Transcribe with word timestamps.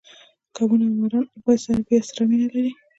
کبونه 0.55 0.83
او 0.89 0.95
ماران 0.99 1.25
بیا 1.87 1.99
سړه 2.09 2.23
وینه 2.27 2.47
لري 2.53 2.71